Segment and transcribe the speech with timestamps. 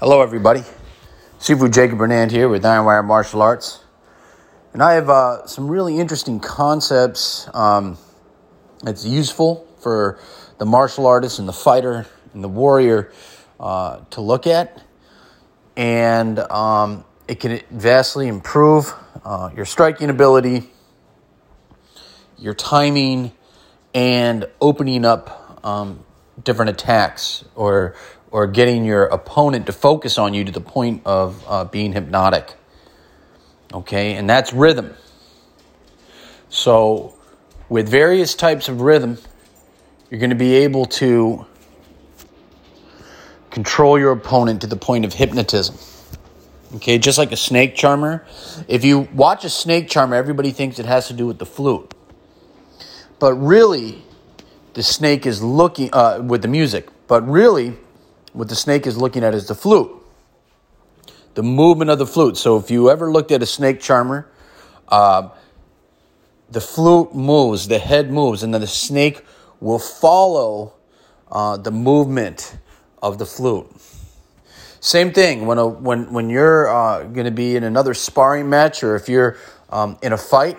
[0.00, 0.62] Hello, everybody.
[1.40, 3.82] Sifu Jacob Brinnand here with Iron Wire Martial Arts.
[4.72, 7.98] And I have uh, some really interesting concepts um,
[8.80, 10.20] that's useful for
[10.58, 13.10] the martial artist and the fighter and the warrior
[13.58, 14.80] uh, to look at.
[15.76, 18.94] And um, it can vastly improve
[19.24, 20.70] uh, your striking ability,
[22.38, 23.32] your timing,
[23.92, 26.04] and opening up um,
[26.44, 27.96] different attacks or
[28.30, 32.54] or getting your opponent to focus on you to the point of uh, being hypnotic.
[33.72, 34.94] Okay, and that's rhythm.
[36.48, 37.14] So,
[37.68, 39.18] with various types of rhythm,
[40.10, 41.44] you're going to be able to
[43.50, 45.76] control your opponent to the point of hypnotism.
[46.76, 48.26] Okay, just like a snake charmer.
[48.68, 51.94] If you watch a snake charmer, everybody thinks it has to do with the flute.
[53.18, 54.02] But really,
[54.74, 56.88] the snake is looking uh, with the music.
[57.06, 57.76] But really,
[58.32, 59.90] what the snake is looking at is the flute,
[61.34, 62.36] the movement of the flute.
[62.36, 64.30] So if you ever looked at a snake charmer,
[64.88, 65.30] uh,
[66.50, 69.24] the flute moves, the head moves, and then the snake
[69.60, 70.74] will follow
[71.30, 72.56] uh, the movement
[73.02, 73.70] of the flute.
[74.80, 78.82] Same thing when a, when when you're uh, going to be in another sparring match,
[78.82, 79.36] or if you're
[79.70, 80.56] um, in a fight.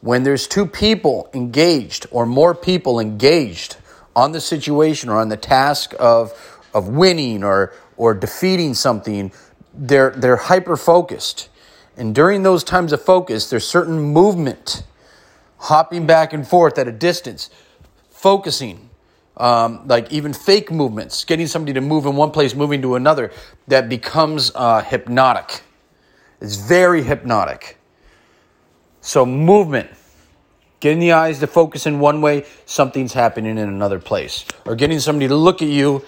[0.00, 3.76] When there's two people engaged or more people engaged,
[4.14, 6.32] on the situation or on the task of,
[6.74, 9.32] of winning or, or defeating something,
[9.74, 11.48] they're, they're hyper focused.
[11.96, 14.84] And during those times of focus, there's certain movement,
[15.58, 17.50] hopping back and forth at a distance,
[18.10, 18.90] focusing,
[19.36, 23.30] um, like even fake movements, getting somebody to move in one place, moving to another,
[23.68, 25.62] that becomes uh, hypnotic.
[26.40, 27.78] It's very hypnotic.
[29.00, 29.90] So, movement
[30.82, 34.44] Getting the eyes to focus in one way, something's happening in another place.
[34.66, 36.04] Or getting somebody to look at you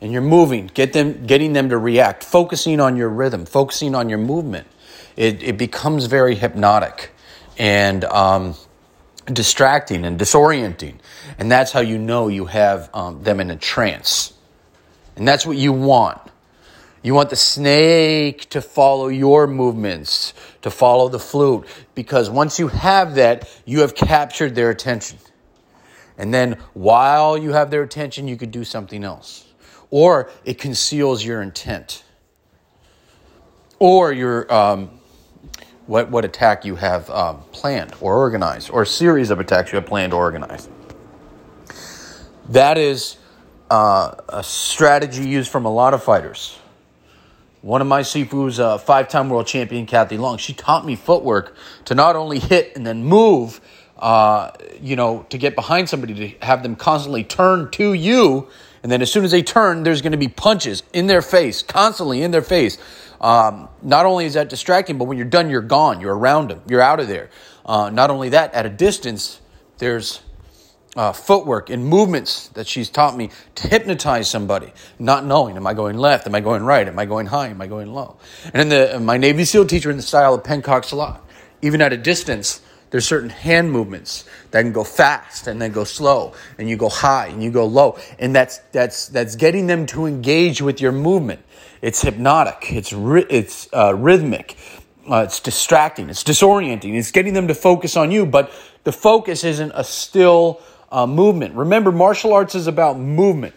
[0.00, 4.08] and you're moving, get them, getting them to react, focusing on your rhythm, focusing on
[4.08, 4.68] your movement.
[5.16, 7.10] It, it becomes very hypnotic
[7.58, 8.54] and um,
[9.24, 10.98] distracting and disorienting.
[11.36, 14.32] And that's how you know you have um, them in a trance.
[15.16, 16.20] And that's what you want.
[17.02, 22.68] You want the snake to follow your movements, to follow the flute, because once you
[22.68, 25.18] have that, you have captured their attention.
[26.18, 29.46] And then while you have their attention, you could do something else.
[29.90, 32.02] Or it conceals your intent.
[33.78, 34.98] Or your, um,
[35.86, 39.76] what, what attack you have um, planned or organized, or a series of attacks you
[39.76, 40.70] have planned or organized.
[42.48, 43.18] That is
[43.70, 46.58] uh, a strategy used from a lot of fighters
[47.62, 51.56] one of my Sifu's uh, five time world champion, Kathy Long, she taught me footwork
[51.86, 53.60] to not only hit and then move,
[53.98, 58.48] uh, you know, to get behind somebody, to have them constantly turn to you.
[58.82, 61.62] And then as soon as they turn, there's going to be punches in their face,
[61.62, 62.78] constantly in their face.
[63.20, 66.00] Um, not only is that distracting, but when you're done, you're gone.
[66.00, 66.62] You're around them.
[66.68, 67.30] You're out of there.
[67.64, 69.40] Uh, not only that, at a distance,
[69.78, 70.20] there's
[70.96, 75.74] uh, footwork and movements that she's taught me to hypnotize somebody, not knowing, am I
[75.74, 76.26] going left?
[76.26, 76.88] Am I going right?
[76.88, 77.48] Am I going high?
[77.48, 78.16] Am I going low?
[78.52, 81.20] And in the, my Navy SEAL teacher in the style of Pencak Silat,
[81.60, 85.84] even at a distance, there's certain hand movements that can go fast and then go
[85.84, 89.86] slow, and you go high and you go low, and that's that's that's getting them
[89.86, 91.40] to engage with your movement.
[91.82, 92.72] It's hypnotic.
[92.72, 94.56] It's it's uh, rhythmic.
[95.10, 96.08] Uh, it's distracting.
[96.10, 96.94] It's disorienting.
[96.94, 98.52] It's getting them to focus on you, but
[98.84, 100.60] the focus isn't a still
[100.96, 101.54] uh, movement.
[101.54, 103.54] Remember, martial arts is about movement.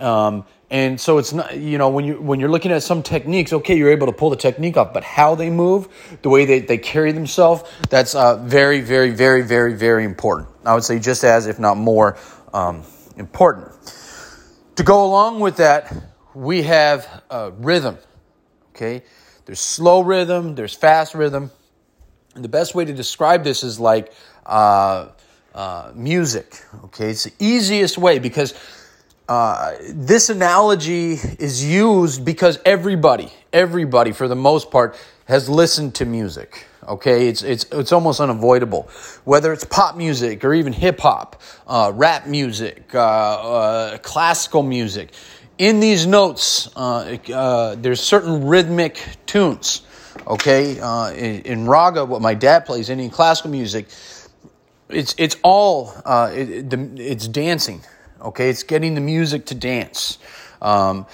[0.00, 3.52] Um, and so it's not, you know, when you when you're looking at some techniques,
[3.52, 5.86] okay, you're able to pull the technique off, but how they move,
[6.22, 10.48] the way they, they carry themselves, that's uh, very, very, very, very, very important.
[10.64, 12.18] I would say just as, if not more,
[12.52, 12.82] um,
[13.16, 13.70] important.
[14.74, 15.94] To go along with that,
[16.34, 17.96] we have uh, rhythm.
[18.74, 19.04] Okay,
[19.44, 21.52] there's slow rhythm, there's fast rhythm,
[22.34, 24.12] and the best way to describe this is like
[24.44, 25.10] uh,
[25.56, 26.62] uh, music.
[26.84, 28.52] Okay, it's the easiest way because
[29.26, 36.04] uh, this analogy is used because everybody, everybody for the most part, has listened to
[36.04, 36.66] music.
[36.86, 38.88] Okay, it's it's it's almost unavoidable.
[39.24, 45.12] Whether it's pop music or even hip hop, uh, rap music, uh, uh, classical music,
[45.58, 49.82] in these notes, there's certain rhythmic tunes.
[50.26, 50.72] Okay,
[51.16, 53.88] in, in raga, what my dad plays, Indian classical music,
[54.88, 57.82] it's it's all uh, it, the, it's dancing.
[58.20, 60.18] Okay, it's getting the music to dance.
[60.62, 61.06] Um,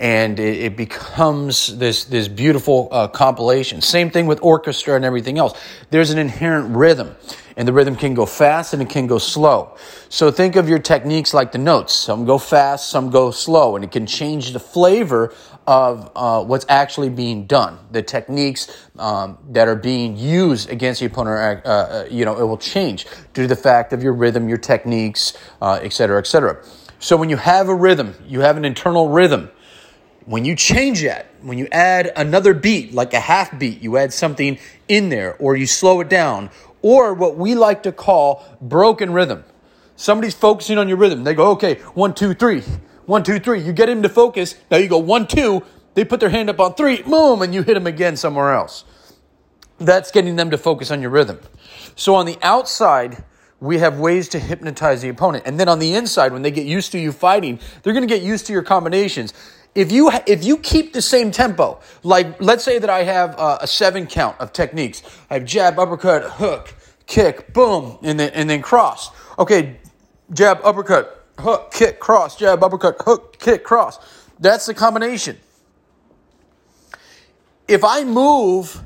[0.00, 3.80] and it, it becomes this this beautiful uh, compilation.
[3.80, 5.58] Same thing with orchestra and everything else.
[5.90, 7.16] There's an inherent rhythm,
[7.56, 9.76] and the rhythm can go fast and it can go slow.
[10.08, 11.92] So think of your techniques like the notes.
[11.92, 15.34] Some go fast, some go slow, and it can change the flavor
[15.68, 17.78] of uh, what's actually being done.
[17.92, 22.44] The techniques um, that are being used against the opponent, uh, uh, you know, it
[22.44, 23.04] will change
[23.34, 26.64] due to the fact of your rhythm, your techniques, uh, et cetera, et cetera.
[27.00, 29.50] So when you have a rhythm, you have an internal rhythm
[30.24, 34.12] when you change that, when you add another beat, like a half beat, you add
[34.12, 36.50] something in there, or you slow it down,
[36.82, 39.42] or what we like to call broken rhythm.
[39.96, 41.24] Somebody's focusing on your rhythm.
[41.24, 42.62] They go, okay, one, two, three,
[43.08, 43.62] one, two, three.
[43.62, 44.54] You get him to focus.
[44.70, 45.62] Now you go one, two.
[45.94, 48.84] They put their hand up on three, boom, and you hit them again somewhere else.
[49.78, 51.40] That's getting them to focus on your rhythm.
[51.96, 53.24] So on the outside,
[53.60, 55.44] we have ways to hypnotize the opponent.
[55.46, 58.14] And then on the inside, when they get used to you fighting, they're going to
[58.14, 59.32] get used to your combinations.
[59.74, 63.58] If you if you keep the same tempo, like let's say that I have a,
[63.62, 66.74] a seven count of techniques, I have jab, uppercut, hook,
[67.06, 69.10] kick, boom, and then and then cross.
[69.38, 69.78] Okay,
[70.32, 73.98] jab, uppercut, hook, kick, cross, jab, uppercut, hook, kick, cross.
[74.38, 75.38] That's the combination.
[77.66, 78.82] If I move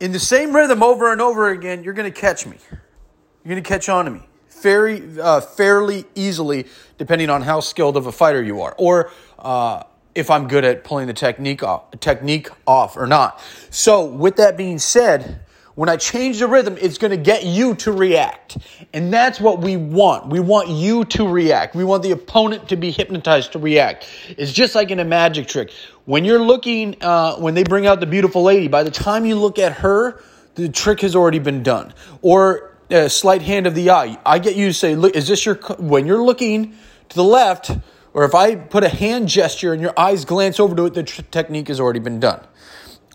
[0.00, 2.56] in the same rhythm over and over again, you're going to catch me.
[2.70, 4.22] You're going to catch on to me
[4.62, 6.66] very uh, fairly easily,
[6.98, 9.82] depending on how skilled of a fighter you are, or uh,
[10.14, 13.40] if I'm good at pulling the technique off, technique off or not.
[13.70, 15.40] So, with that being said,
[15.76, 18.56] when I change the rhythm, it's going to get you to react.
[18.94, 20.28] And that's what we want.
[20.28, 21.76] We want you to react.
[21.76, 24.08] We want the opponent to be hypnotized to react.
[24.38, 25.70] It's just like in a magic trick.
[26.06, 29.36] When you're looking, uh, when they bring out the beautiful lady, by the time you
[29.36, 30.22] look at her,
[30.54, 31.92] the trick has already been done.
[32.22, 34.18] Or a sleight hand of the eye.
[34.24, 36.74] I get you to say, look, is this your, when you're looking
[37.10, 37.70] to the left,
[38.14, 41.02] or if I put a hand gesture and your eyes glance over to it, the
[41.02, 42.40] tr- technique has already been done.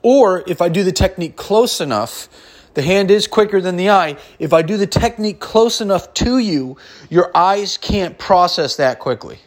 [0.02, 2.28] Or if I do the technique close enough,
[2.74, 4.18] the hand is quicker than the eye.
[4.40, 6.78] If I do the technique close enough to you,
[7.10, 9.40] your eyes can't process that quickly.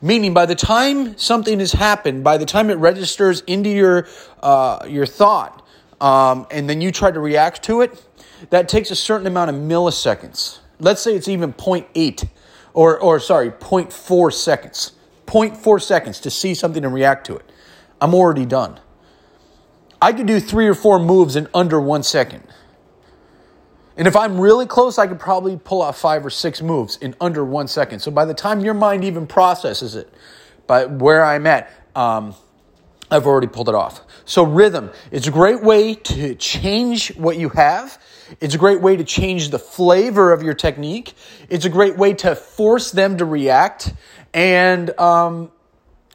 [0.00, 4.06] Meaning, by the time something has happened, by the time it registers into your
[4.42, 5.66] uh, your thought,
[6.00, 8.04] um, and then you try to react to it,
[8.50, 10.60] that takes a certain amount of milliseconds.
[10.78, 12.28] Let's say it's even 0.8,
[12.74, 14.92] or or sorry, 0.4 seconds.
[15.26, 17.44] 0.4 seconds to see something and react to it.
[18.00, 18.78] I'm already done.
[20.00, 22.42] I could do three or four moves in under one second.
[23.96, 27.16] And if I'm really close, I could probably pull off five or six moves in
[27.20, 27.98] under one second.
[27.98, 30.12] So by the time your mind even processes it,
[30.68, 32.34] by where I'm at, um,
[33.10, 34.02] I've already pulled it off.
[34.24, 38.00] So rhythm, it's a great way to change what you have.
[38.40, 41.14] It's a great way to change the flavor of your technique.
[41.48, 43.94] It's a great way to force them to react
[44.34, 45.50] and um,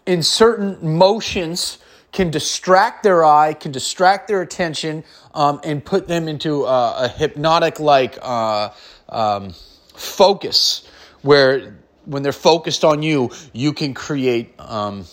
[0.05, 1.79] in certain motions
[2.13, 7.07] can distract their eye, can distract their attention, um, and put them into a, a
[7.09, 8.69] hypnotic like uh,
[9.09, 9.53] um,
[9.95, 10.87] focus
[11.23, 11.75] where
[12.05, 15.05] when they're focused on you, you can create um,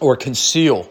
[0.00, 0.88] or conceal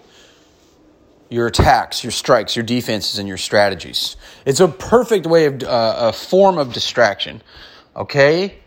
[1.30, 4.18] your attacks, your strikes, your defenses, and your strategies.
[4.46, 7.42] It's a perfect way of uh, a form of distraction.
[7.96, 8.60] Okay,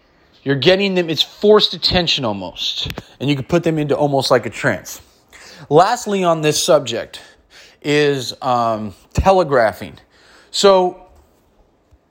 [0.43, 2.91] you're getting them, it's forced attention almost.
[3.19, 5.01] And you can put them into almost like a trance.
[5.69, 7.21] Lastly, on this subject
[7.83, 9.99] is um, telegraphing.
[10.51, 11.07] So,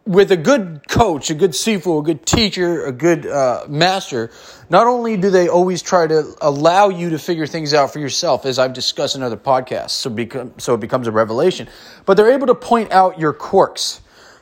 [0.06, 4.32] with a good coach, a good sifu, a good teacher, a good uh, master,
[4.70, 8.46] not only do they always try to allow you to figure things out for yourself,
[8.46, 11.68] as I've discussed in other podcasts, so, become, so it becomes a revelation,
[12.06, 14.02] but they're able to point out your quirks,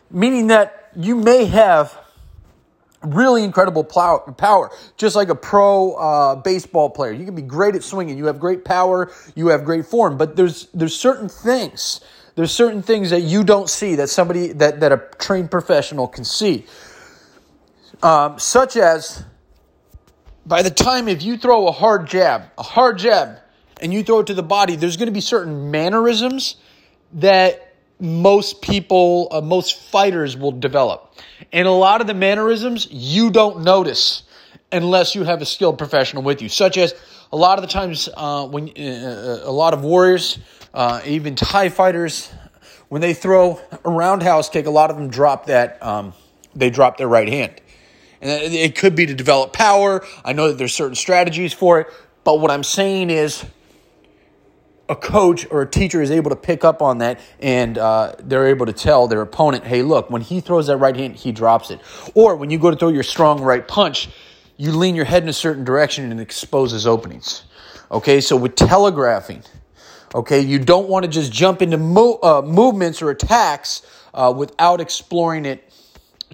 [0.09, 1.97] meaning that you may have
[3.03, 7.11] really incredible power, just like a pro uh, baseball player.
[7.11, 8.17] You can be great at swinging.
[8.17, 9.11] You have great power.
[9.35, 10.17] You have great form.
[10.17, 12.01] But there's there's certain things.
[12.35, 16.23] There's certain things that you don't see that somebody that that a trained professional can
[16.23, 16.65] see.
[18.03, 19.25] Um, such as
[20.45, 23.39] by the time if you throw a hard jab, a hard jab,
[23.81, 26.55] and you throw it to the body, there's going to be certain mannerisms
[27.13, 27.66] that
[27.99, 31.15] most people, uh, most fighters will develop.
[31.51, 34.23] And a lot of the mannerisms you don't notice
[34.71, 36.93] unless you have a skilled professional with you, such as
[37.31, 40.39] a lot of the times uh, when uh, a lot of warriors,
[40.73, 42.31] uh, even Thai fighters,
[42.89, 46.13] when they throw a roundhouse kick, a lot of them drop that, um,
[46.55, 47.53] they drop their right hand.
[48.21, 50.05] And it could be to develop power.
[50.25, 51.87] I know that there's certain strategies for it,
[52.23, 53.45] but what I'm saying is
[54.89, 58.48] a coach or a teacher is able to pick up on that and uh, they're
[58.48, 61.72] able to tell their opponent, hey, look, when he throws that right hand, he drops
[61.72, 61.82] it.
[62.13, 64.10] Or when you go to throw your strong right punch,
[64.56, 67.44] you lean your head in a certain direction and it exposes openings.
[67.91, 69.44] Okay, so with telegraphing,
[70.13, 73.82] okay, you don't want to just jump into mo- uh, movements or attacks
[74.13, 75.63] uh, without exploring it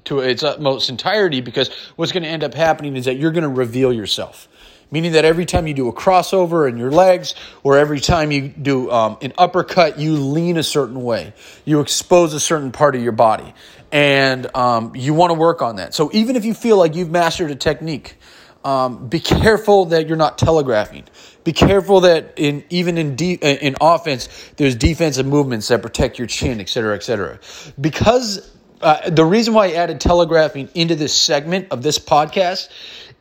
[0.06, 3.44] to its utmost entirety because what's going to end up happening is that you're going
[3.44, 4.48] to reveal yourself.
[4.94, 7.34] Meaning that every time you do a crossover in your legs,
[7.64, 11.34] or every time you do um, an uppercut, you lean a certain way.
[11.66, 13.56] You expose a certain part of your body.
[13.92, 15.96] And um, you want to work on that.
[15.96, 18.18] So even if you feel like you've mastered a technique,
[18.64, 21.06] um, be careful that you're not telegraphing.
[21.44, 23.34] Be careful that in even in de-
[23.68, 27.40] in offense, there's defensive movements that protect your chin, et cetera, et cetera.
[27.82, 28.48] Because
[28.80, 32.70] uh, the reason why I added telegraphing into this segment of this podcast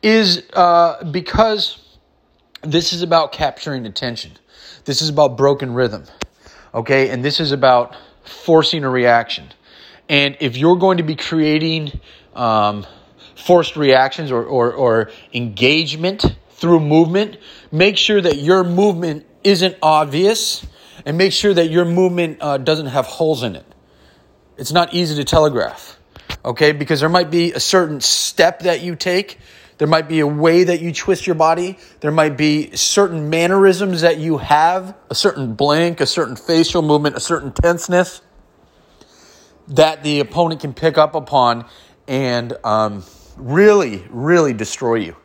[0.03, 1.79] is uh, because
[2.61, 4.33] this is about capturing attention.
[4.85, 6.03] This is about broken rhythm.
[6.73, 9.51] Okay, and this is about forcing a reaction.
[10.09, 11.99] And if you're going to be creating
[12.35, 12.85] um,
[13.35, 17.37] forced reactions or, or, or engagement through movement,
[17.71, 20.65] make sure that your movement isn't obvious
[21.05, 23.65] and make sure that your movement uh, doesn't have holes in it
[24.57, 25.99] it's not easy to telegraph,
[26.43, 26.71] okay?
[26.71, 29.39] Because there might be a certain step that you take.
[29.83, 31.77] There might be a way that you twist your body.
[31.99, 37.17] There might be certain mannerisms that you have, a certain blank, a certain facial movement,
[37.17, 38.21] a certain tenseness
[39.67, 41.65] that the opponent can pick up upon
[42.07, 43.03] and um,
[43.35, 45.17] really, really destroy you.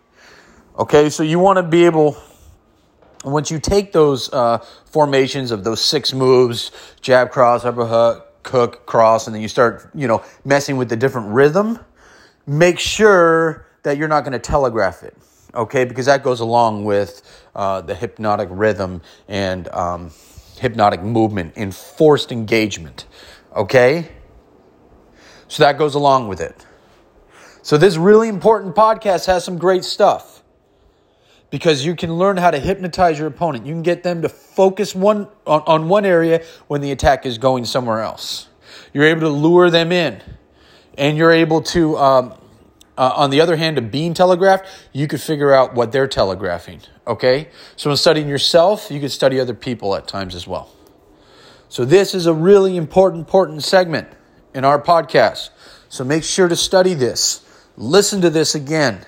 [0.77, 2.17] Okay, so you want to be able,
[3.25, 9.29] once you take those uh, formations of those six moves jab, cross, uppercut, hook, cross,
[9.29, 11.79] and then you start, you know, messing with the different rhythm,
[12.45, 15.17] make sure that you're not going to telegraph it,
[15.55, 15.85] okay?
[15.85, 17.23] Because that goes along with
[17.55, 20.11] uh, the hypnotic rhythm and um,
[20.59, 23.07] hypnotic movement, enforced engagement,
[23.55, 24.09] okay?
[25.49, 26.67] So that goes along with it.
[27.63, 30.43] So this really important podcast has some great stuff
[31.51, 33.67] because you can learn how to hypnotize your opponent.
[33.67, 37.39] You can get them to focus one on, on one area when the attack is
[37.39, 38.49] going somewhere else.
[38.93, 40.23] You're able to lure them in,
[40.97, 41.97] and you're able to.
[41.97, 42.35] Um,
[42.99, 46.81] uh, on the other hand, a being telegraphed, you could figure out what they're telegraphing.
[47.07, 50.69] Okay, so in studying yourself, you could study other people at times as well.
[51.69, 54.09] So this is a really important, important segment
[54.53, 55.51] in our podcast.
[55.89, 57.47] So make sure to study this.
[57.77, 59.07] Listen to this again.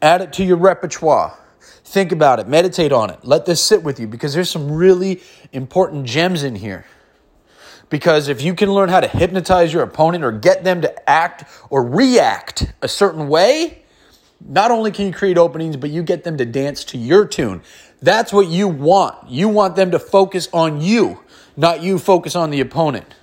[0.00, 1.38] Add it to your repertoire.
[1.84, 3.18] Think about it, meditate on it.
[3.22, 5.20] Let this sit with you because there's some really
[5.52, 6.86] important gems in here.
[7.90, 11.44] Because if you can learn how to hypnotize your opponent or get them to act
[11.70, 13.82] or react a certain way,
[14.46, 17.62] not only can you create openings, but you get them to dance to your tune.
[18.00, 19.28] That's what you want.
[19.28, 21.20] You want them to focus on you,
[21.56, 23.14] not you focus on the opponent.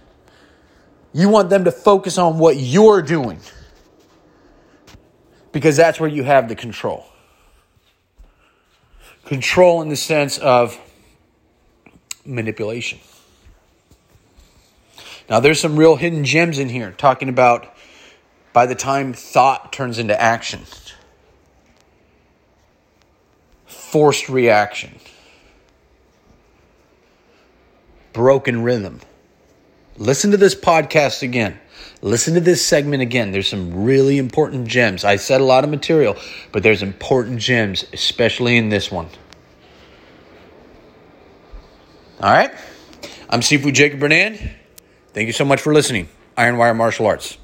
[1.14, 3.40] You want them to focus on what you're doing
[5.54, 7.06] because that's where you have the control.
[9.24, 10.78] Control in the sense of
[12.26, 13.00] manipulation.
[15.30, 17.74] Now, there's some real hidden gems in here talking about
[18.54, 20.62] by the time thought turns into action,
[23.66, 25.00] forced reaction,
[28.14, 29.02] broken rhythm.
[29.98, 31.60] Listen to this podcast again.
[32.02, 33.32] Listen to this segment again.
[33.32, 35.04] There's some really important gems.
[35.04, 36.16] I said a lot of material,
[36.52, 39.08] but there's important gems, especially in this one.
[42.22, 42.52] All right.
[43.30, 44.52] I'm Sifu Jacob Brinnand.
[45.16, 46.10] Thank you so much for listening.
[46.36, 47.38] Iron Wire Martial Arts.